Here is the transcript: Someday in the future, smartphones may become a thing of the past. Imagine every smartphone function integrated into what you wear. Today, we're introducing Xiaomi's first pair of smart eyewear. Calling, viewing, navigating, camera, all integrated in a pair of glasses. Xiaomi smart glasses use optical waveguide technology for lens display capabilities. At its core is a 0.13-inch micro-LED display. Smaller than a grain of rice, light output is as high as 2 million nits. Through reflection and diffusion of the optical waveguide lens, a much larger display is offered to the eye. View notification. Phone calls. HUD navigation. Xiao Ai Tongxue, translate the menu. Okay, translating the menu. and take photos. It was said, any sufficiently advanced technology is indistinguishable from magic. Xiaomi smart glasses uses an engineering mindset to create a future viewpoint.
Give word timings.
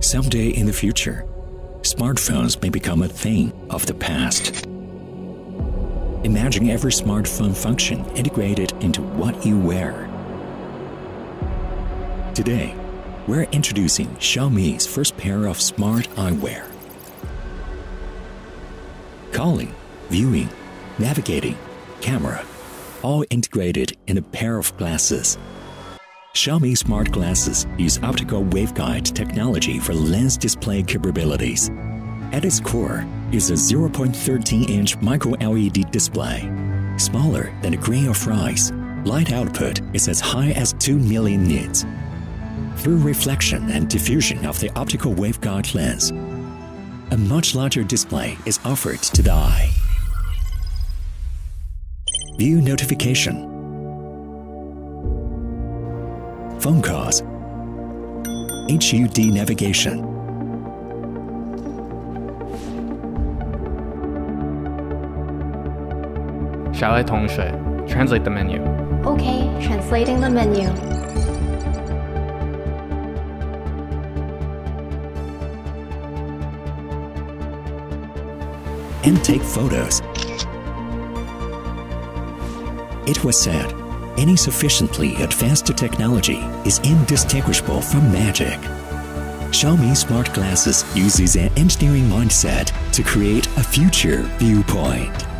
Someday 0.00 0.50
in 0.50 0.66
the 0.66 0.72
future, 0.72 1.24
smartphones 1.82 2.62
may 2.62 2.68
become 2.68 3.02
a 3.02 3.08
thing 3.08 3.52
of 3.68 3.84
the 3.86 3.94
past. 3.94 4.64
Imagine 6.22 6.70
every 6.70 6.92
smartphone 6.92 7.54
function 7.54 8.04
integrated 8.14 8.70
into 8.80 9.02
what 9.02 9.44
you 9.44 9.58
wear. 9.58 10.08
Today, 12.32 12.76
we're 13.26 13.48
introducing 13.50 14.06
Xiaomi's 14.18 14.86
first 14.86 15.16
pair 15.16 15.46
of 15.46 15.60
smart 15.60 16.08
eyewear. 16.10 16.70
Calling, 19.32 19.74
viewing, 20.10 20.48
navigating, 21.00 21.58
camera, 22.00 22.46
all 23.02 23.24
integrated 23.30 23.96
in 24.06 24.16
a 24.16 24.22
pair 24.22 24.58
of 24.58 24.76
glasses. 24.76 25.38
Xiaomi 26.34 26.76
smart 26.76 27.10
glasses 27.10 27.66
use 27.78 27.98
optical 28.02 28.44
waveguide 28.44 29.14
technology 29.14 29.78
for 29.78 29.94
lens 29.94 30.36
display 30.36 30.82
capabilities. 30.82 31.70
At 32.32 32.44
its 32.44 32.60
core 32.60 33.06
is 33.32 33.50
a 33.50 33.54
0.13-inch 33.54 34.98
micro-LED 34.98 35.90
display. 35.90 36.40
Smaller 36.96 37.52
than 37.62 37.74
a 37.74 37.78
grain 37.78 38.08
of 38.08 38.26
rice, 38.26 38.70
light 39.04 39.32
output 39.32 39.80
is 39.94 40.06
as 40.06 40.20
high 40.20 40.50
as 40.50 40.74
2 40.74 40.98
million 40.98 41.44
nits. 41.44 41.86
Through 42.76 42.98
reflection 42.98 43.70
and 43.70 43.88
diffusion 43.88 44.46
of 44.46 44.60
the 44.60 44.70
optical 44.78 45.14
waveguide 45.14 45.74
lens, 45.74 46.10
a 47.10 47.16
much 47.16 47.54
larger 47.54 47.82
display 47.82 48.36
is 48.44 48.60
offered 48.64 49.00
to 49.00 49.22
the 49.22 49.32
eye. 49.32 49.70
View 52.36 52.60
notification. 52.60 53.57
Phone 56.60 56.82
calls. 56.82 57.20
HUD 58.70 59.18
navigation. 59.32 60.02
Xiao 66.72 66.90
Ai 66.90 67.02
Tongxue, 67.02 67.88
translate 67.88 68.24
the 68.24 68.30
menu. 68.30 68.60
Okay, 69.04 69.40
translating 69.66 70.20
the 70.20 70.30
menu. 70.30 70.68
and 79.08 79.24
take 79.24 79.42
photos. 79.42 80.02
It 83.08 83.24
was 83.24 83.40
said, 83.40 83.72
any 84.18 84.36
sufficiently 84.36 85.14
advanced 85.22 85.66
technology 85.76 86.40
is 86.66 86.80
indistinguishable 86.80 87.80
from 87.80 88.12
magic. 88.12 88.58
Xiaomi 89.52 89.96
smart 89.96 90.34
glasses 90.34 90.84
uses 90.94 91.36
an 91.36 91.50
engineering 91.56 92.04
mindset 92.04 92.72
to 92.92 93.02
create 93.02 93.46
a 93.56 93.62
future 93.62 94.22
viewpoint. 94.38 95.37